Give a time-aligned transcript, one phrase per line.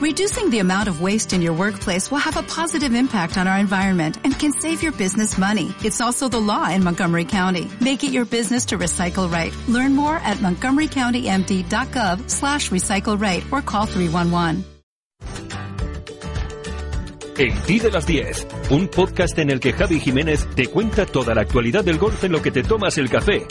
[0.00, 3.58] Reducing the amount of waste in your workplace will have a positive impact on our
[3.58, 5.74] environment and can save your business money.
[5.84, 7.68] It's also the law in Montgomery County.
[7.82, 9.54] Make it your business to recycle right.
[9.68, 14.64] Learn more at montgomerycountymd.gov slash recycle right or call 311.
[17.36, 21.34] El Ti de las 10, un podcast en el que Javi Jiménez te cuenta toda
[21.34, 23.46] la actualidad del golf en lo que te tomas el café.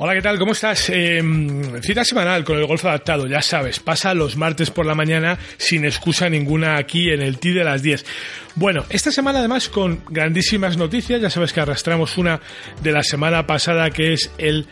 [0.00, 0.38] Hola, ¿qué tal?
[0.38, 0.90] ¿Cómo estás?
[0.90, 1.20] Eh,
[1.82, 5.84] cita semanal con el golf adaptado, ya sabes, pasa los martes por la mañana sin
[5.84, 8.04] excusa ninguna aquí en el TI de las 10.
[8.54, 12.40] Bueno, esta semana además con grandísimas noticias, ya sabes que arrastramos una
[12.80, 14.66] de la semana pasada que es el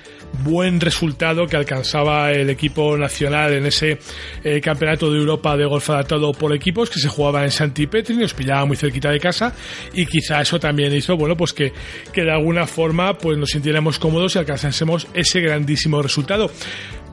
[0.45, 3.99] buen resultado que alcanzaba el equipo nacional en ese
[4.45, 8.35] eh, campeonato de Europa de golf adaptado por equipos que se jugaba en Santipetri, nos
[8.35, 9.55] pillaba muy cerquita de casa
[9.93, 11.73] y quizá eso también hizo, bueno, pues que,
[12.13, 16.51] que de alguna forma pues nos sintiéramos cómodos y alcanzásemos ese grandísimo resultado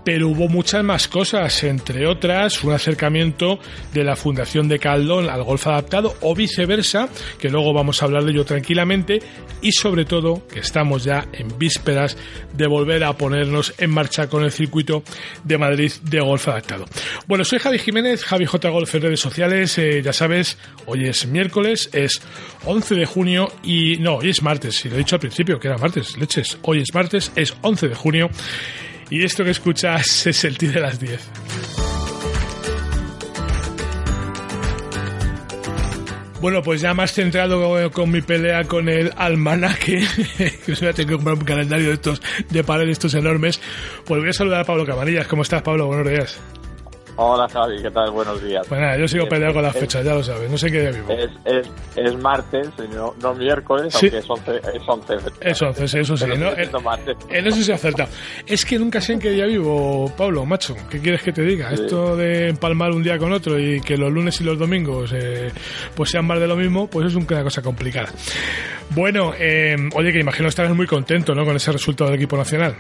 [0.04, 3.60] pero hubo muchas más cosas, entre otras un acercamiento
[3.94, 7.10] de la Fundación de Caldón al golf adaptado o viceversa,
[7.40, 9.22] que luego vamos a hablar de ello tranquilamente,
[9.62, 12.18] y sobre todo que estamos ya en vísperas
[12.54, 15.04] de volver a ponernos en marcha con el circuito
[15.44, 16.86] de Madrid de golf adaptado.
[17.28, 21.26] Bueno, soy Javi Jiménez, Javi J Golf en redes sociales, eh, ya sabes, hoy es
[21.26, 22.22] miércoles, es
[22.66, 25.68] 11 de junio y no, hoy es martes, si lo he dicho al principio que
[25.68, 28.30] era martes, leches, hoy es martes, es 11 de junio
[29.14, 31.22] y esto que escuchas es el tío de las 10.
[36.42, 40.06] Bueno, pues ya más centrado con mi pelea con el almanaque,
[40.38, 43.62] que voy a tener que comprar un calendario de estos de pared estos enormes,
[44.04, 45.28] pues voy a saludar a Pablo Cabanillas.
[45.28, 45.86] ¿Cómo estás, Pablo?
[45.86, 46.42] Buenos días.
[47.16, 48.10] Hola Javi, ¿qué tal?
[48.10, 48.66] Buenos días.
[48.68, 50.92] Pues nada, yo sigo peleando con las fechas, ya lo sabes, no sé qué día
[50.92, 51.12] vivo.
[51.12, 54.08] Es, es, es martes, no, no miércoles, Sí.
[54.08, 54.58] aunque es 11.
[54.74, 56.26] Es 11 Es 11, sí, eso sí.
[56.28, 56.52] Pero ¿no?
[56.58, 56.70] En,
[57.30, 58.10] en eso se ha acertado.
[58.48, 60.76] Es que nunca sé en qué día vivo, Pablo, macho.
[60.90, 61.70] ¿Qué quieres que te diga?
[61.76, 61.84] Sí.
[61.84, 65.52] Esto de empalmar un día con otro y que los lunes y los domingos eh,
[65.96, 68.10] pues sean más de lo mismo, pues es una cosa complicada.
[68.90, 71.46] Bueno, eh, oye, que imagino estarás muy contento ¿no?
[71.46, 72.76] con ese resultado del equipo nacional.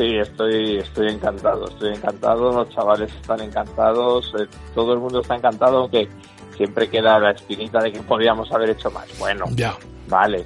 [0.00, 5.36] Sí, estoy, estoy encantado, estoy encantado, los chavales están encantados, eh, todo el mundo está
[5.36, 6.08] encantado, aunque
[6.56, 9.06] siempre queda la espinita de que podíamos haber hecho más.
[9.18, 9.76] Bueno, Ya.
[10.08, 10.42] vale,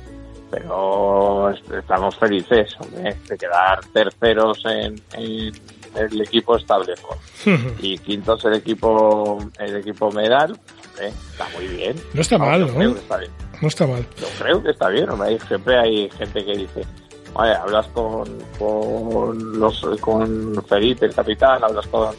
[0.51, 5.53] pero est- estamos felices hombre, de quedar terceros en, en
[5.95, 6.95] el equipo estable
[7.79, 10.59] y quintos el equipo el equipo medal
[11.01, 12.83] eh, está muy bien No está mal, ¿no?
[12.97, 13.31] está bien.
[13.63, 14.05] No está mal.
[14.21, 15.39] Yo creo que está bien, hombre.
[15.47, 16.85] Siempre hay gente que dice,
[17.34, 18.25] hablas con,
[18.59, 22.15] con, los, con Felipe, el capitán, hablas con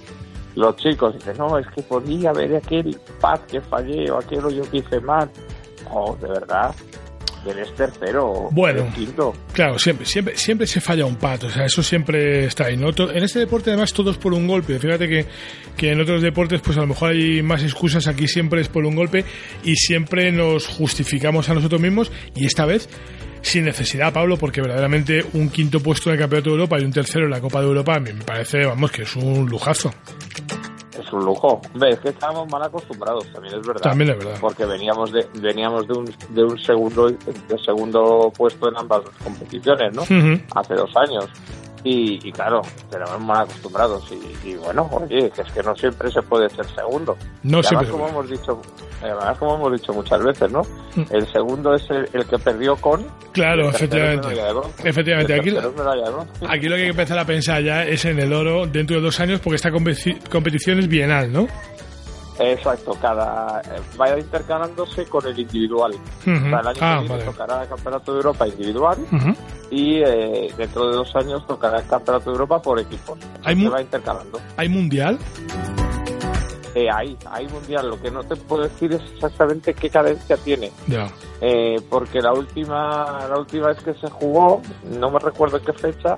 [0.55, 4.49] los chicos, y dices, no, es que podía haber aquel paz que fallé o aquello
[4.49, 5.29] yo que hice mal.
[5.89, 6.73] No, de verdad,
[7.45, 8.81] eres tercero Bueno.
[8.81, 9.33] eres quinto.
[9.53, 12.77] Claro, siempre, siempre, siempre se falla un pato, o sea, eso siempre está ahí.
[12.77, 12.89] ¿no?
[12.89, 14.79] En este deporte, además, todo es por un golpe.
[14.79, 15.25] Fíjate que,
[15.77, 18.85] que en otros deportes, pues a lo mejor hay más excusas, aquí siempre es por
[18.85, 19.25] un golpe
[19.63, 22.89] y siempre nos justificamos a nosotros mismos y esta vez
[23.45, 26.91] sin necesidad, Pablo, porque verdaderamente un quinto puesto en el Campeonato de Europa y un
[26.91, 29.91] tercero en la Copa de Europa, a mí me parece, vamos, que es un lujazo.
[30.99, 31.61] Es un lujo.
[31.73, 33.81] Hombre, es que estábamos mal acostumbrados, también es verdad.
[33.81, 34.37] También es verdad.
[34.41, 39.93] Porque veníamos de, veníamos de un, de un segundo, de segundo puesto en ambas competiciones,
[39.93, 40.01] ¿no?
[40.01, 41.29] Hace dos años.
[41.85, 44.11] Y, y claro, tenemos mal acostumbrados.
[44.11, 47.15] Y, y bueno, oye, que es que no siempre se puede ser segundo.
[47.43, 47.89] No además, siempre.
[47.91, 48.61] como hemos dicho,
[49.03, 50.63] además, como hemos dicho muchas veces, ¿no?
[50.95, 51.03] Mm.
[51.11, 53.05] El segundo es el, el que perdió con.
[53.33, 54.27] Claro, efectivamente.
[54.83, 55.49] Efectivamente, aquí,
[56.49, 59.03] aquí lo que hay que empezar a pensar ya es en el oro dentro de
[59.03, 61.47] dos años, porque esta competi- competición es bienal, ¿no?
[62.37, 65.93] Exacto, cada eh, vaya intercalándose con el individual.
[65.93, 67.23] O sea, el año Ah, que viene vale.
[67.25, 68.97] tocará el Campeonato de Europa individual
[69.71, 73.17] y eh, dentro de dos años tocará el Campeonato de Europa por equipos.
[73.43, 74.39] Hay Se va intercalando.
[74.57, 75.17] ¿Hay mundial?
[76.75, 77.89] Eh, hay, hay mundial.
[77.89, 80.71] Lo que no te puedo decir es exactamente qué cadencia tiene.
[81.41, 84.61] Eh, porque la última, la última vez que se jugó,
[84.99, 86.17] no me recuerdo qué fecha,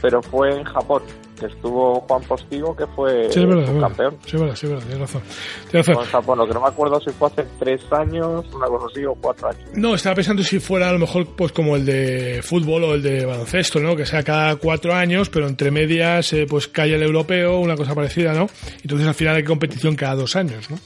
[0.00, 1.02] pero fue en Japón,
[1.38, 3.80] que estuvo Juan Postigo, que fue Sí, es verdad, verdad.
[3.80, 5.22] campeón Sí, es verdad, sí, es verdad, tienes razón.
[5.70, 6.22] Tienes razón.
[6.24, 6.38] con.
[6.38, 9.48] Lo que no me acuerdo si fue hace tres años, una cosa así, o cuatro
[9.48, 9.62] años.
[9.74, 13.02] No, estaba pensando si fuera a lo mejor pues como el de fútbol o el
[13.02, 13.96] de baloncesto, ¿no?
[13.96, 17.94] Que sea cada cuatro años, pero entre medias eh, pues cae el europeo, una cosa
[17.94, 18.46] parecida, ¿no?
[18.82, 20.78] Entonces al final hay competición cada dos años, ¿no?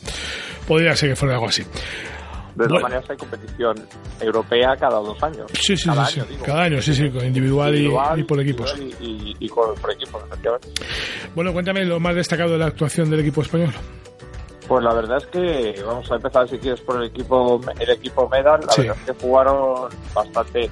[0.67, 1.65] Podría ser que fuera algo así.
[2.61, 2.81] De Bueno.
[2.81, 3.75] todas maneras hay competición
[4.21, 5.51] europea cada dos años.
[5.55, 6.21] Sí, sí, cada sí, sí.
[6.21, 6.45] año, digo.
[6.45, 7.75] Cada año, sí, sí, con individual,
[8.19, 8.75] y- por equipos.
[8.79, 10.69] Y, y- y con, por equipos, efectivamente.
[11.35, 13.73] Bueno, cuéntame lo más destacado de la actuación del equipo español.
[14.69, 18.29] Pues la verdad es que vamos a empezar si quieres por el equipo el equipo
[18.29, 18.61] Medal.
[18.67, 18.83] La Sí.
[18.83, 20.71] verdad es que jugaron bastante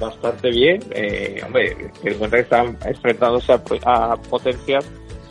[0.00, 0.82] bastante bien.
[0.90, 4.84] Eh, hombre, en cuenta que están enfrentándose a, a potencias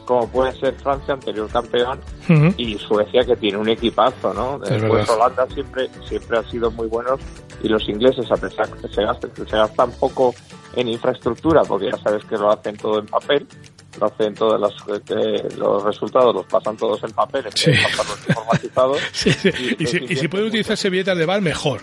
[0.05, 1.99] como puede ser Francia, anterior campeón,
[2.29, 2.53] Ujú.
[2.57, 4.63] y Suecia que tiene un equipazo, ¿no?
[4.63, 5.15] Es Después verdad.
[5.15, 7.19] Holanda siempre siempre han sido muy buenos
[7.61, 10.33] y los ingleses a pesar que se gastan, se gastan poco
[10.75, 13.47] en infraestructura porque ya sabes que lo hacen todo en papel,
[13.99, 17.71] lo hacen todos los, que los resultados los pasan todos en papel, Sí.
[17.71, 18.99] informatizados.
[19.13, 19.49] Sí, sí.
[19.79, 21.79] Y- Y, si, y si puede utilizarse billetas de bar, mejor.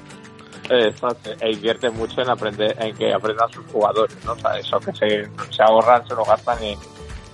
[0.70, 4.32] Eh, Exacto, e invierte mucho en aprender, en que aprendan sus jugadores, ¿no?
[4.32, 6.78] O sea, eso que se, se ahorran, se lo gastan en,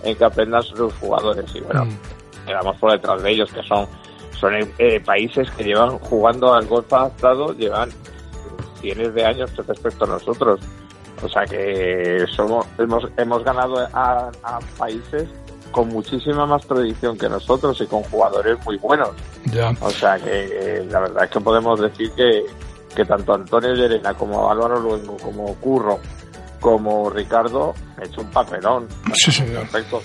[0.02, 1.44] en que aprendan sus jugadores.
[1.54, 2.50] Y bueno, Mm.
[2.52, 3.86] vamos por detrás de ellos, que son,
[4.38, 7.90] son eh, países que llevan jugando al golf adaptado, llevan
[8.80, 10.60] cientos de años respecto a nosotros.
[11.22, 15.28] O sea que somos, hemos, hemos ganado a, a países
[15.72, 19.10] con muchísima más tradición que nosotros y con jugadores muy buenos.
[19.80, 20.30] O sea que
[20.80, 22.44] eh, la verdad es que podemos decir que,
[22.94, 25.98] que tanto Antonio Llerena como Álvaro Luengo, como Curro,
[26.60, 28.86] como Ricardo, han hecho un papelón.
[29.14, 29.60] Sí, señor.
[29.62, 30.02] Perfecto.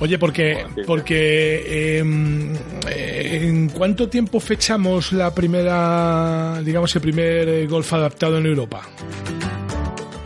[0.00, 2.54] Oye, porque, porque em,
[2.88, 8.82] eh, ¿en cuánto tiempo fechamos la primera, digamos, el primer eh, golf adaptado en Europa?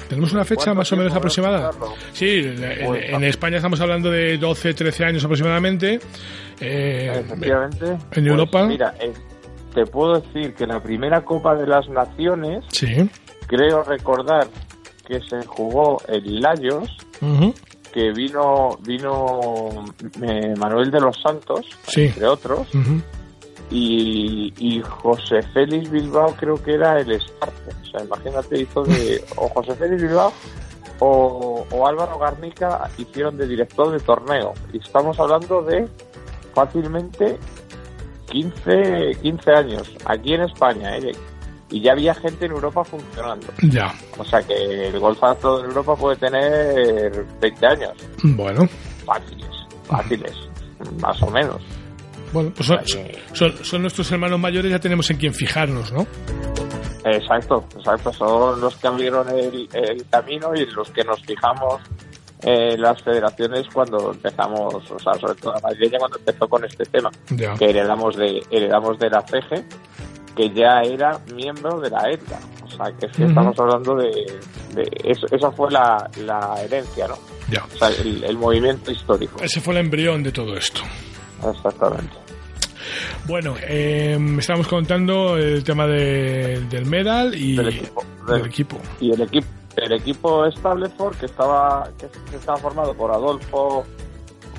[0.09, 1.71] ¿Tenemos una fecha ¿Cuánto más o menos aproximada?
[2.13, 6.01] Sí, en, en- en España estamos hablando de 12, 13 años aproximadamente.
[6.61, 7.85] Eh, Efectivamente.
[7.87, 8.67] en Pues, Europa.
[8.67, 9.13] Mira, eh,
[9.75, 13.09] te puedo decir que la primera Copa de las Naciones, sí.
[13.47, 14.49] creo recordar
[15.09, 16.89] que se jugó en Layos,
[17.93, 19.71] que vino vino
[20.23, 22.03] eh, Manuel de los Santos, Sí.
[22.05, 22.69] entre otros,
[23.71, 27.75] y, y José Félix Bilbao creo que era el starter.
[27.83, 29.23] O sea, imagínate, hizo de.
[29.37, 30.33] O José Félix Bilbao
[31.01, 34.53] o, o Álvaro Garnica hicieron de director de torneo.
[34.73, 35.87] Y estamos hablando de
[36.55, 37.39] fácilmente
[38.31, 40.97] 15, 15 años aquí en España.
[40.99, 41.13] ¿eh?
[41.71, 43.47] Y ya había gente en Europa funcionando.
[43.63, 43.95] Ya.
[44.17, 47.93] O sea que el golf adaptado en Europa puede tener 20 años.
[48.23, 48.67] Bueno.
[49.05, 49.49] Fáciles,
[49.85, 50.33] fáciles,
[51.01, 51.61] más o menos.
[52.33, 52.79] Bueno, pues son,
[53.33, 56.07] son- son nuestros hermanos mayores, ya tenemos en quién fijarnos, ¿no?
[57.05, 58.13] Exacto, exacto.
[58.13, 61.81] Son los que abrieron el, el camino y los que nos fijamos
[62.43, 66.85] en las federaciones cuando empezamos, o sea, sobre todo la madrileña cuando empezó con este
[66.85, 67.55] tema, Ya.
[67.55, 69.65] que heredamos de heredamos de la CEGE,
[70.39, 72.39] que ya era miembro de la ETA.
[72.65, 73.31] O sea, que que Ujú.
[73.31, 74.09] estamos hablando de...
[74.75, 77.17] de eso, esa fue la, la herencia, ¿no?
[77.51, 77.65] Ya.
[77.75, 79.39] O sea, el, el movimiento histórico.
[79.43, 80.81] Ese fue el embrión de todo esto.
[81.51, 82.13] Exactamente.
[83.27, 88.05] Bueno, eh, estábamos contando el tema de- del medal y Del equipo.
[88.27, 88.79] del Del- equipo.
[89.01, 89.47] y el equipo
[89.77, 93.85] el equipo Stableford que estaba que, que estaba formado por Adolfo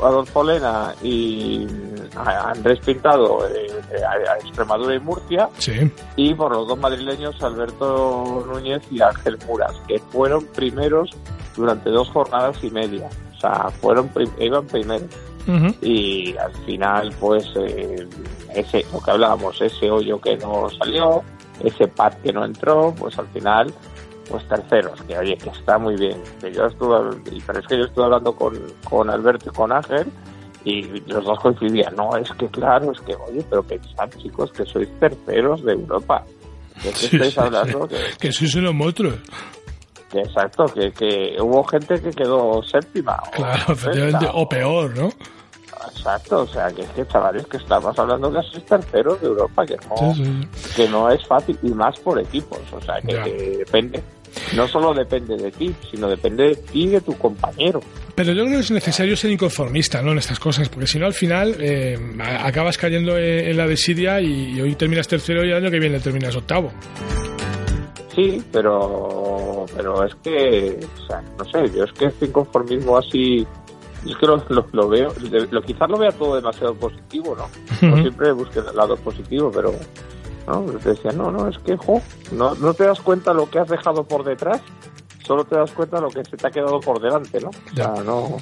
[0.05, 1.67] Adolfo Lena y
[2.15, 3.67] Andrés Pintado eh,
[4.03, 5.91] a- Extremadura y Murcia Sí.
[6.15, 11.09] y por los dos madrileños Alberto Núñez y Ángel Muras que fueron primeros
[11.55, 13.09] durante dos jornadas y media.
[13.35, 15.07] O sea fueron prim- iban primeros.
[15.81, 18.07] Y al final pues eh,
[18.53, 21.23] ese lo que hablábamos ese hoyo que no salió
[21.63, 23.73] ese pad que no entró pues al final
[24.29, 26.95] pues terceros que oye que está muy bien que yo estuve
[27.31, 28.53] y- pero es que yo estuve hablando con,
[28.83, 30.07] con Alberto y con Ángel
[30.65, 34.65] y los dos coincidían no es que claro es que oye pero pensad chicos que
[34.65, 36.23] sois terceros de Europa
[36.83, 37.87] ¿De qué Sí, estáis sí, hablando?
[37.89, 37.95] sí.
[37.95, 39.15] Que, Que sois unos monstruos.
[40.09, 43.17] que exacto, que, que hubo gente que quedó séptima.
[43.27, 44.19] o Claro, efectivamente.
[44.19, 45.09] sexta, O peor, ¿no?
[45.93, 49.65] Exacto, o sea, que es que chavales que estamos hablando de esos terceros de Europa,
[49.65, 50.73] que no, Sí, sí, sí.
[50.75, 54.01] que no es fácil, y más por equipos, o sea, que depende,
[54.55, 57.81] no solo depende de ti, sino depende de ti y de tu compañero.
[58.15, 60.11] Pero yo creo que es necesario ser inconformista, ¿no?
[60.11, 64.59] En estas cosas, porque si no, al final eh, acabas cayendo en, la desidia y,
[64.59, 66.71] hoy terminas tercero y el año que viene terminas octavo.
[68.13, 73.47] Sí, pero, pero es que, o sea, no sé, yo es que este inconformismo así,
[74.05, 75.13] es que lo, lo, lo veo,
[75.51, 77.47] lo, quizás lo vea todo demasiado positivo, ¿no?
[77.89, 79.73] No siempre busque el lado positivo, pero
[80.49, 82.01] no, te decía, no, no, es que, jo,
[82.31, 84.61] no, no te das cuenta lo que has dejado por detrás,
[85.25, 87.49] solo te das cuenta lo que se te ha quedado por delante, ¿no?
[87.49, 88.37] O sea, no,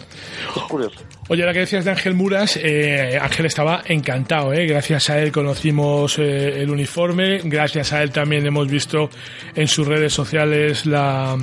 [0.56, 1.00] es curioso.
[1.28, 4.66] Oye, ahora que decías de Ángel Muras, eh, Ángel estaba encantado, ¿eh?
[4.66, 9.10] Gracias a él conocimos eh, el uniforme, gracias a él también hemos visto
[9.54, 11.38] en sus redes sociales la,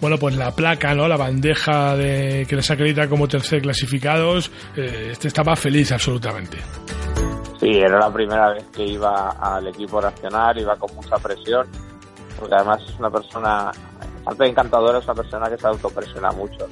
[0.00, 1.08] bueno, pues la placa, ¿no?
[1.08, 4.50] La bandeja de, que les acredita como tercer clasificados.
[4.76, 6.58] Eh, este estaba feliz absolutamente.
[7.60, 11.66] Sí, era la primera vez que iba al equipo nacional, iba con mucha presión,
[12.38, 13.72] porque además es una persona
[14.28, 16.68] aparte de encantadora, es una persona que se autopresiona mucho.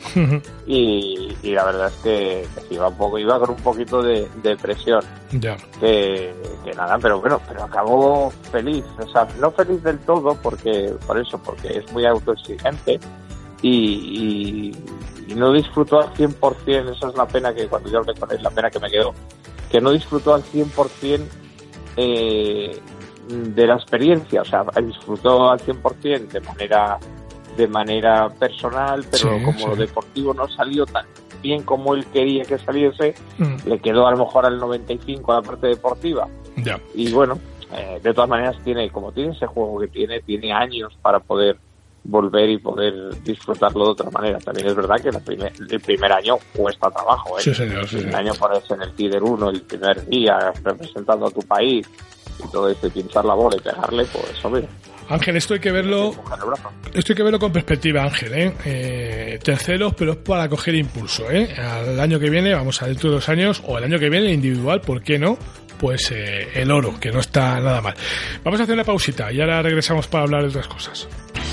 [0.66, 4.28] y, la verdad es que, iba un poco, iba con un poquito de,
[4.60, 5.02] presión.
[5.32, 5.56] Ya.
[5.80, 6.34] Que,
[6.76, 8.84] nada, pero bueno, pero acabó feliz.
[8.98, 13.00] O sea, no feliz del todo, porque por eso, porque es muy autoexigente.
[13.62, 14.72] Y,
[15.28, 18.42] y, no disfrutó al 100%, esa es la pena que cuando yo hablé con él,
[18.42, 19.12] la pena que me quedó,
[19.70, 21.20] que no disfrutó al 100%
[21.96, 22.80] eh,
[23.28, 26.98] de la experiencia, o sea, disfrutó al 100% de manera
[27.56, 31.06] de manera personal, pero como lo deportivo no salió tan
[31.42, 33.68] bien como él quería que saliese, mm.
[33.68, 36.28] le quedó a lo mejor al 95 a la parte deportiva.
[36.94, 37.38] Y bueno,
[37.72, 41.58] eh, de todas maneras tiene, como tiene ese juego que tiene, tiene años para poder
[42.06, 44.38] volver y poder disfrutarlo de otra manera.
[44.38, 47.38] También es verdad que el primer, año cuesta trabajo.
[47.38, 47.42] ¿eh?
[47.42, 51.40] Sí, señor, el año ponerse en el Tider 1 el primer día representando a tu
[51.40, 51.88] país
[52.44, 54.68] y todo eso, y pinchar la bola y pegarle, pues hombre.
[55.08, 56.14] Ángel, esto hay que verlo.
[56.92, 58.32] Esto hay que verlo con perspectiva, Ángel.
[58.34, 58.52] ¿eh?
[58.64, 61.30] eh terceros, pero es para coger impulso.
[61.30, 61.54] ¿eh?
[61.56, 64.32] Al año que viene, vamos a dentro de dos años, o el año que viene,
[64.32, 65.38] individual, ¿por qué no?
[65.78, 67.94] Pues eh, el oro, que no está nada mal.
[68.42, 71.08] Vamos a hacer una pausita y ahora regresamos para hablar de otras cosas.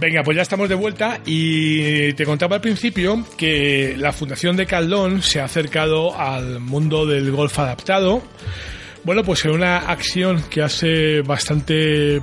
[0.00, 4.64] Venga, pues ya estamos de vuelta y te contaba al principio que la Fundación de
[4.64, 8.22] Caldón se ha acercado al mundo del golf adaptado.
[9.04, 12.22] Bueno, pues en una acción que hace bastante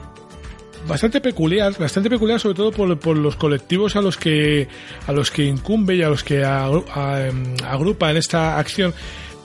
[0.87, 4.67] bastante peculiar, bastante peculiar sobre todo por, por, los colectivos a los que
[5.05, 8.91] a los que incumbe y a los que agrupa en esta acción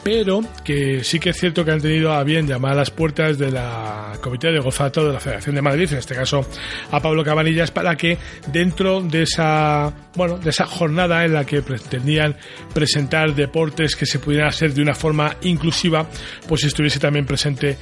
[0.02, 3.38] pero que sí que es cierto que han tenido a bien llamar a las puertas
[3.38, 6.44] de la Comité de Gozato de la Federación de Madrid, en este caso
[6.90, 8.18] a Pablo Cabanillas, para que
[8.48, 12.36] dentro de esa, bueno, de esa jornada en la que pretendían
[12.74, 16.06] presentar deportes que se pudieran hacer de una forma inclusiva,
[16.48, 17.76] pues estuviese también presente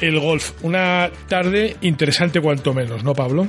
[0.00, 0.52] el golf.
[0.64, 3.46] Una tarde interesante cuanto menos, ¿no, Pablo?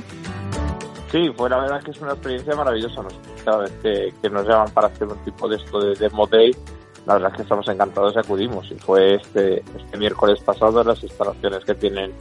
[1.10, 3.02] Sí, fue la verdad que es una experiencia maravillosa.
[3.44, 6.52] Cada vez que, nos llaman para hacer un tipo de esto de Demo Day,
[7.06, 8.70] la verdad es que estamos encantados y acudimos.
[8.70, 12.12] Y fue este, este miércoles pasado las instalaciones que tienen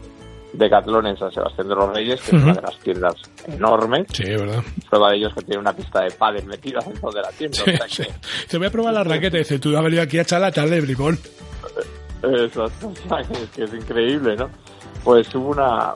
[0.53, 3.15] Decathlon en San Sebastián de los Reyes, que es una de las tiendas
[3.47, 4.07] enormes.
[4.11, 4.63] Sí, verdad.
[4.89, 7.63] Prueba de ellos que tiene una pista de pádel metida dentro de la tienda.
[8.49, 10.51] Te voy a probar la raqueta y dice, tú has venido aquí a echar la
[10.51, 11.17] tarde, bribón.
[12.23, 12.65] Eso,
[13.19, 14.49] es que es increíble, ¿no?
[15.03, 15.93] Pues hubo una...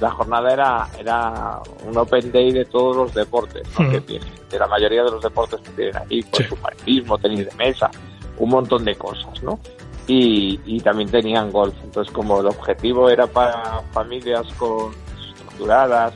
[0.00, 4.28] La, jornada era, era un open day de todos los deportes que tienen.
[4.48, 7.90] De la mayoría de los deportes que tienen aquí, pues submarinismo, tenis de mesa,
[8.38, 9.58] un montón de cosas, ¿no?
[10.06, 11.74] Y, y también tenían golf.
[11.82, 14.92] Entonces, como el objetivo era para familias con
[15.30, 16.14] estructuradas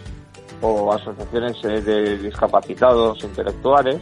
[0.63, 4.01] o asociaciones eh, de discapacitados intelectuales,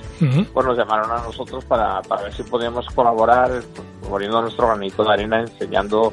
[0.53, 3.63] pues nos llamaron a nosotros para, para ver si podíamos colaborar
[4.09, 6.11] poniendo nuestro granito de arena enseñando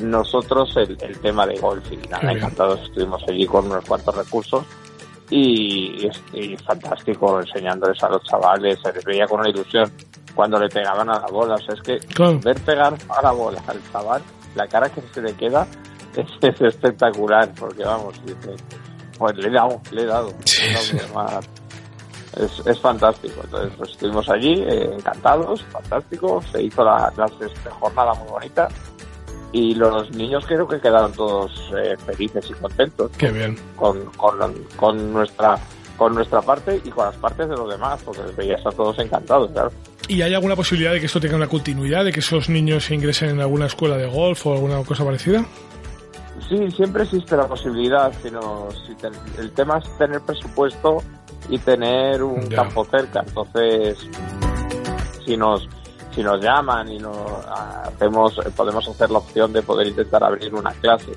[0.00, 1.84] nosotros el, el, tema de golf.
[1.90, 4.64] Y nada, encantados estuvimos allí con unos cuantos recursos.
[5.30, 9.90] Y, y, fantástico enseñándoles a los chavales, se les veía con una ilusión
[10.34, 11.54] cuando le pegaban a la bola.
[11.54, 11.98] O sea, es que
[12.42, 14.22] ver pegar a la bola al chaval,
[14.54, 15.66] la cara que se le queda
[16.16, 18.54] es, espectacular, porque vamos, dice,
[19.18, 20.32] pues le he dado, le he dado.
[22.36, 23.42] Es, es, fantástico.
[23.44, 26.42] Entonces, pues estuvimos allí, eh, encantados, fantástico.
[26.50, 27.30] Se hizo la, la,
[27.78, 28.68] jornada muy bonita.
[29.52, 33.10] Y los niños creo que quedaron todos eh, felices y contentos.
[33.18, 33.58] Qué bien.
[33.76, 35.58] Con, con, con, nuestra
[36.02, 38.98] con nuestra parte y con las partes de los demás, porque les veías a todos
[38.98, 39.70] encantados, claro.
[40.08, 42.96] ¿Y hay alguna posibilidad de que esto tenga una continuidad, de que esos niños se
[42.96, 45.44] ingresen en alguna escuela de golf o alguna cosa parecida?
[46.48, 48.96] Sí, siempre existe la posibilidad, sino si
[49.38, 51.04] el tema es tener presupuesto
[51.48, 53.22] y tener un campo cerca.
[53.24, 53.96] Entonces,
[55.24, 55.68] si nos
[56.12, 57.16] si nos llaman y nos
[57.86, 61.12] hacemos podemos hacer la opción de poder intentar abrir una clase.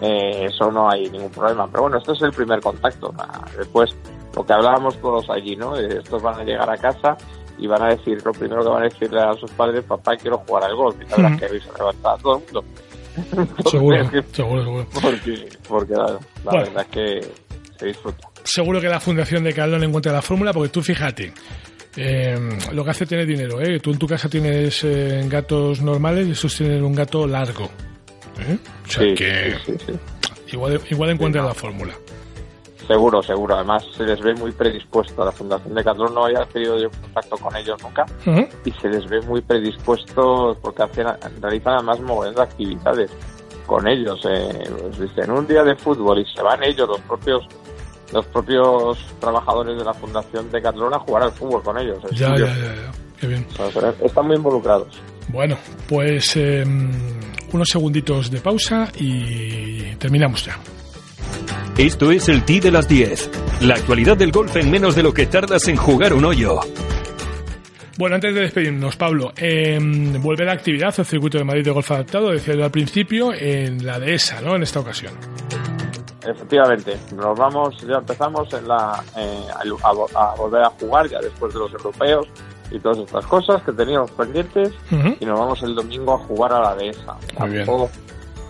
[0.00, 1.66] Eh, eso no hay ningún problema.
[1.70, 3.12] Pero bueno, este es el primer contacto.
[3.56, 3.94] Después,
[4.34, 5.76] lo que hablábamos todos allí, ¿no?
[5.76, 7.16] Estos van a llegar a casa
[7.58, 10.38] y van a decir, lo primero que van a decirle a sus padres, papá, quiero
[10.38, 10.96] jugar al golf.
[11.00, 12.64] Y la verdad que se levanta a todo el mundo.
[13.70, 14.86] seguro, seguro, seguro.
[15.02, 16.18] Porque, porque la,
[16.50, 17.20] verdad es que
[17.78, 18.28] se disfruta.
[18.42, 21.32] Seguro que la Fundación de Caldón encuentra la fórmula, porque tú fíjate,
[21.96, 23.78] eh, lo que hace tener dinero, ¿eh?
[23.80, 27.70] Tú en tu casa tienes eh, gatos normales y estos tienen un gato largo.
[28.40, 28.58] ¿Eh?
[28.86, 29.56] O sea que...
[30.52, 31.94] igual, igual encuentran la fórmula.
[32.86, 33.54] Seguro, seguro.
[33.54, 35.24] Además, se les ve muy predispuesto.
[35.24, 38.04] La Fundación de Catlón no había tenido yo contacto con ellos nunca
[38.64, 41.06] y se les ve muy predispuestos porque hacen,
[41.40, 43.10] realizan además mogollón de actividades
[43.66, 44.20] con ellos.
[44.28, 47.46] Eh, pues, dicen un día de fútbol y se van ellos, los propios
[48.12, 51.98] los propios trabajadores de la Fundación de Catlón a jugar al fútbol con ellos.
[52.10, 52.92] Ya, ya, ya, ya.
[53.18, 53.46] Qué bien.
[54.02, 55.00] Están muy involucrados.
[55.28, 55.56] Bueno,
[55.88, 56.62] pues eh,
[57.52, 60.58] unos segunditos de pausa y terminamos ya.
[61.76, 63.30] Esto es el T de las 10.
[63.62, 66.60] La actualidad del golf en menos de lo que tardas en jugar un hoyo.
[67.98, 69.78] Bueno, antes de despedirnos, Pablo, eh,
[70.20, 73.84] vuelve la actividad al circuito de Madrid de golf adaptado, decía yo al principio, en
[73.84, 74.56] la dehesa, ¿no?
[74.56, 75.12] En esta ocasión.
[76.26, 81.52] Efectivamente, nos vamos, ya empezamos en la, eh, a, a volver a jugar ya después
[81.52, 82.28] de los europeos
[82.72, 84.72] y todas estas cosas que teníamos pendientes
[85.20, 87.16] y nos vamos el domingo a jugar a la dehesa.
[87.36, 87.90] Campo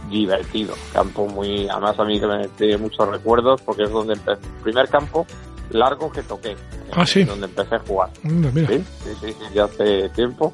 [0.08, 4.40] divertido, campo muy, además a mí que me tiene muchos recuerdos porque es donde empecé,
[4.46, 5.26] el primer campo
[5.70, 6.54] largo que toqué,
[6.92, 7.24] Ah, sí.
[7.24, 8.10] donde empecé a jugar.
[8.22, 8.68] Mira.
[8.68, 10.52] Sí, sí, sí, sí, ya hace tiempo.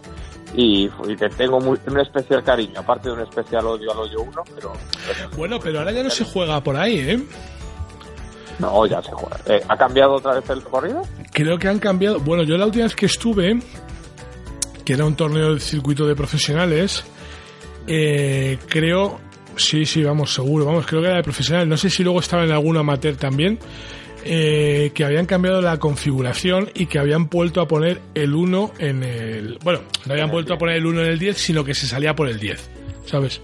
[0.55, 4.23] Y, y te tengo muy, un especial cariño, aparte de un especial odio al hoyo
[4.23, 4.73] 1, pero,
[5.07, 7.23] pero Bueno, pero ahora ya no se juega por ahí, ¿eh?
[8.59, 9.37] no, ya se juega.
[9.47, 11.03] Eh, ¿Ha cambiado otra vez el recorrido?
[11.39, 12.19] Creo que han cambiado.
[12.19, 13.61] Bueno, yo la última vez que estuve,
[14.85, 17.05] que era un torneo del circuito de profesionales,
[17.87, 19.21] eh, creo,
[19.55, 21.69] sí, sí, vamos, seguro, vamos, creo que era de profesionales.
[21.69, 23.61] No sé si luego estaba en algún amateur también,
[24.25, 29.05] eh, que habían cambiado la configuración y que habían vuelto a poner el 1 en
[29.05, 29.59] el.
[29.63, 32.17] Bueno, no habían vuelto a poner el 1 en el 10, sino que se salía
[32.17, 32.69] por el 10,
[33.07, 33.41] ¿sabes?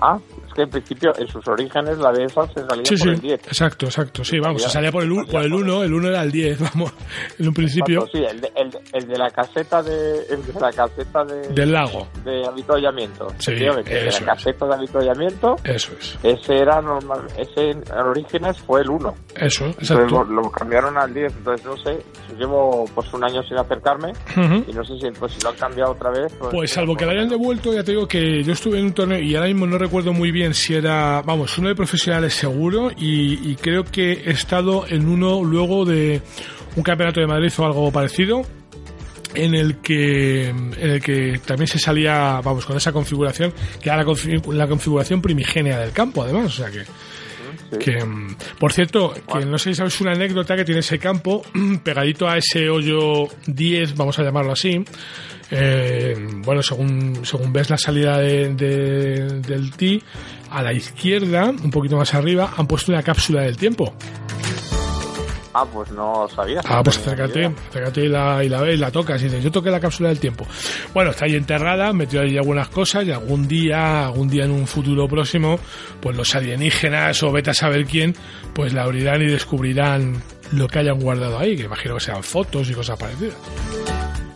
[0.00, 0.20] Ah,
[0.54, 3.20] que en principio en sus orígenes la de esas se salía Sí, por sí, el
[3.20, 3.46] 10.
[3.48, 6.22] exacto, exacto, sí, vamos, se Salía- por el, u- por el 1, el 1 era
[6.22, 6.92] el 10, vamos,
[7.38, 10.60] en un principio, Exacto, sí, el de, el, el de la caseta de, el de
[10.60, 13.28] la caseta de, del lago, de avituallamiento.
[13.38, 14.38] Sí, el de eso la es.
[14.38, 19.14] caseta de avituallamiento, eso es, ese era normal, ese en orígenes fue el 1.
[19.36, 20.24] eso, Entonces exacto.
[20.24, 21.98] lo, lo cambiaron al 10, entonces no sé,
[22.38, 24.64] llevo pues un año sin acercarme Ujú.
[24.68, 26.32] y no sé si, pues, si lo han cambiado otra vez.
[26.50, 29.18] Pues salvo que lo hayan devuelto, ya te digo que yo estuve en un torneo
[29.20, 33.54] y ahora mismo no recuerdo muy bien si era, vamos, uno de profesionales seguro y,
[33.54, 36.20] creo que he estado en uno luego de
[36.76, 38.42] un campeonato de Madrid o algo parecido
[39.34, 43.96] en el que en el que también se salía, vamos, con esa configuración, que era
[43.98, 46.82] la, confi- la configuración primigenia del campo, además, o sea que
[47.74, 47.90] Sí.
[47.92, 51.42] que mm, por cierto, que no sé si sabes una anécdota que tiene ese campo
[51.84, 54.84] pegadito a ese hoyo 10, vamos a llamarlo así.
[55.50, 60.02] eh, bueno, según, según ves la salida de- de- del tee,
[60.50, 63.94] a la izquierda, un poquito más arriba, han puesto una cápsula del tiempo.
[65.56, 66.60] Ah, pues no sabía.
[66.68, 69.70] Ah, pues acércate, acércate y la, y la ves la tocas y dices, yo toqué
[69.70, 70.44] la cápsula del tiempo.
[70.92, 74.66] Bueno, está ahí enterrada, metió ahí algunas cosas y algún día, algún día en un
[74.66, 75.58] futuro próximo,
[76.00, 78.14] pues los alienígenas o vete a saber quién,
[78.52, 80.20] pues la abrirán y descubrirán
[80.52, 83.36] lo que hayan guardado ahí, que imagino que sean fotos y cosas parecidas.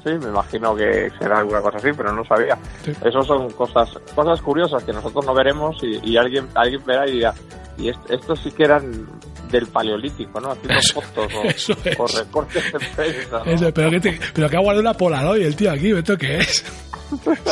[0.04, 2.56] Sí, me imagino que será alguna cosa así, pero no sabía.
[2.84, 2.92] Sí.
[3.04, 7.12] Eso son cosas cosas curiosas que nosotros no veremos y, y alguien alguien verá y
[7.14, 7.34] dirá,
[7.76, 9.06] y est- estos sí que eran
[9.50, 10.50] del paleolítico, ¿no?
[10.52, 11.98] Haciendo Eso- fotos o, eso es.
[12.00, 13.50] o recortes en prensa, ¿no?
[13.50, 16.38] Eso, pero, que te- pero que ha guardado una Polaroid el tío aquí, ¿esto qué
[16.38, 16.64] es?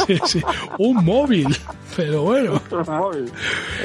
[0.06, 0.42] Sí, sí,
[0.78, 1.46] un móvil,
[1.96, 2.61] pero bueno.
[2.70, 3.32] Un móvil.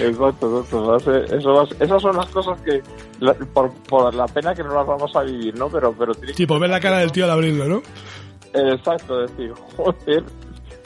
[0.02, 0.96] Exacto, exacto.
[1.36, 2.82] eso va a ser- esas son las cosas que,
[3.22, 5.70] la- por, por la pena que no las vamos a vivir, ¿no?
[5.70, 7.82] Pero, pero tiene Tipo, ver la cara del tío al abrirlo, ¿no?
[8.54, 10.24] Exacto, decir, joder,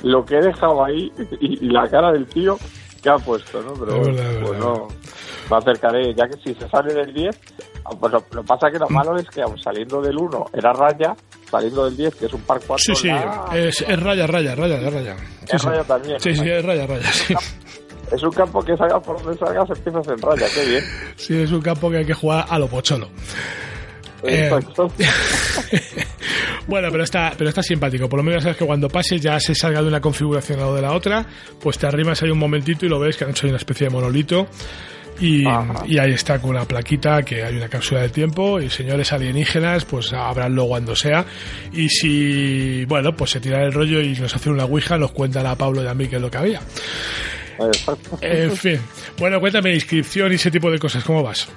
[0.03, 2.57] lo que he dejado ahí y, y la cara del tío
[3.01, 3.73] que ha puesto, ¿no?
[3.73, 4.73] Pero Es bueno, verdad, es pues verdad.
[5.49, 7.39] No, me acercaré, ya que si se sale del 10,
[7.85, 10.73] ah, pues lo, lo pasa que lo malo es que aun saliendo del 1 era
[10.73, 11.15] raya,
[11.49, 13.09] saliendo del 10, que es un par 4, Sí, sí,
[13.53, 15.15] es, es raya, raya, raya, raya.
[15.17, 15.67] Sí, Es sí.
[15.67, 16.19] raya también.
[16.19, 17.33] Sí, sí, es raya, raya, sí.
[18.11, 20.83] es un campo que salga por donde salgas empiezas en raya, qué bien.
[21.15, 23.09] Sí, es un campo que hay que jugar a lo pocholo.
[24.23, 24.87] Eh, Exacto.
[26.67, 28.09] Bueno, pero está, pero está simpático.
[28.09, 30.81] Por lo menos sabes que cuando pases ya se salga de una configuración lo de
[30.81, 31.23] la otra,
[31.61, 33.87] pues te arrimas ahí un momentito y lo ves que han hecho ahí una especie
[33.87, 34.47] de monolito.
[35.19, 39.85] Y, ahí está con una plaquita que hay una cápsula del tiempo y señores alienígenas
[39.85, 41.25] pues abranlo cuando sea.
[41.71, 45.45] Y si bueno pues se tira el rollo y nos hacen una ouija nos cuentan
[45.45, 46.61] a Pablo y a mí qué es lo que había.
[48.21, 48.79] En fin.
[49.17, 51.47] Bueno cuéntame inscripción y ese tipo de cosas ¿cómo vas?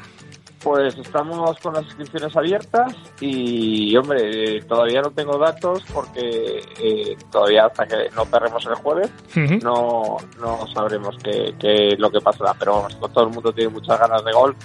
[0.62, 7.16] Pues estamos con las inscripciones abiertas y, hombre, eh, todavía no tengo datos porque eh,
[7.30, 9.10] todavía hasta que no cerremos el jueves
[9.62, 12.54] no, no sabremos qué, qué es lo que pasará.
[12.58, 14.56] Pero vamos, todo el mundo tiene muchas ganas de golf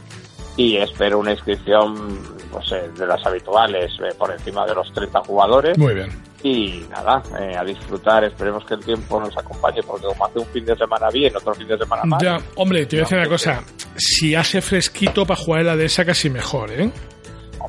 [0.58, 2.20] y espero una inscripción
[2.52, 5.78] no sé, de las habituales, eh, por encima de los 30 jugadores.
[5.78, 10.26] Muy bien y nada, eh, a disfrutar, esperemos que el tiempo nos acompañe, porque como
[10.26, 12.22] hace un fin de semana bien, otro fin de semana mal.
[12.22, 13.64] Ya, hombre, te voy a decir una cosa,
[13.96, 16.92] si hace fresquito para jugar en la dehesa casi mejor, ¿eh?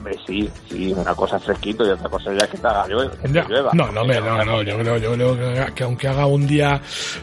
[0.05, 3.11] Hombre, sí, sí, una cosa es fresquito y otra cosa ya que te haga llueva.
[3.23, 3.71] que llueva.
[3.73, 6.79] No, no, hombre, no, no, yo creo, yo creo que, que aunque haga un día,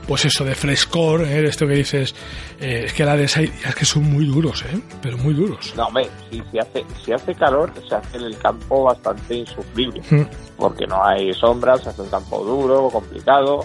[0.08, 1.48] pues eso, de frescor, ¿eh?
[1.48, 2.16] esto que dices,
[2.60, 4.82] eh, es que la dehesa hay días que son muy duros, ¿eh?
[5.00, 5.74] Pero muy duros.
[5.78, 10.24] No, hombre, si, si, hace, si hace calor, se hace el campo bastante insufrible, Mm.
[10.58, 13.60] porque no hay sombras, se hace un campo duro, complicado,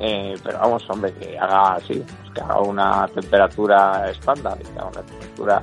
[0.00, 4.86] eh, pero vamos, hombre, que haga así, pues que haga una temperatura estándar, que haga
[4.88, 5.62] una temperatura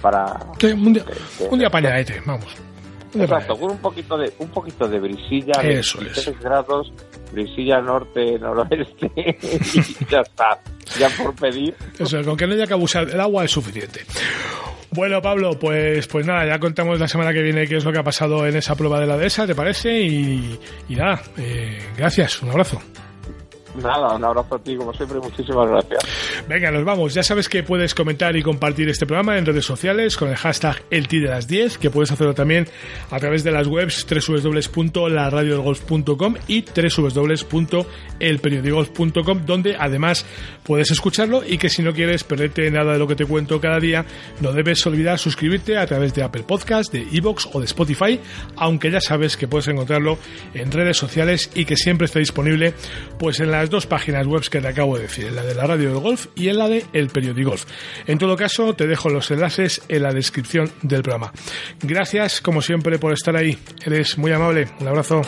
[0.00, 0.24] para...
[0.62, 2.46] Un día, que- un día pañadete, vamos.
[3.14, 6.40] Un Exacto, con un poquito de un poquito de brisilla, Eso 23 es.
[6.40, 6.92] grados,
[7.32, 9.10] brisilla norte, noroeste,
[9.74, 10.58] y ya está.
[10.98, 11.74] Ya por pedir.
[11.98, 14.00] Eso, con que no haya que abusar del agua es suficiente.
[14.90, 17.98] Bueno, Pablo, pues, pues nada, ya contamos la semana que viene qué es lo que
[17.98, 20.00] ha pasado en esa prueba de la dehesa, ¿te parece?
[20.00, 20.58] Y,
[20.88, 22.80] y nada, eh, gracias, un abrazo.
[23.74, 26.00] Nada, un abrazo a ti, como siempre, muchísimas gracias.
[26.48, 27.14] Venga, nos vamos.
[27.14, 30.82] Ya sabes que puedes comentar y compartir este programa en redes sociales con el hashtag
[30.90, 32.66] el de las 10, que puedes hacerlo también
[33.10, 40.24] a través de las webs www.laradiodelgolf.com y www.elperiodigolf.com, donde además
[40.64, 43.80] puedes escucharlo y que si no quieres perderte nada de lo que te cuento cada
[43.80, 44.06] día,
[44.40, 48.18] no debes olvidar suscribirte a través de Apple Podcast, de Evox o de Spotify,
[48.56, 50.18] aunque ya sabes que puedes encontrarlo
[50.54, 52.74] en redes sociales y que siempre está disponible
[53.18, 55.66] pues en las dos páginas web que te acabo de decir, en la de la
[55.66, 57.64] radio del golf y en la de El Periodigolf.
[58.06, 61.32] En todo caso, te dejo los enlaces en la descripción del programa.
[61.82, 63.58] Gracias, como siempre, por estar ahí.
[63.84, 64.68] Eres muy amable.
[64.78, 65.22] Un abrazo.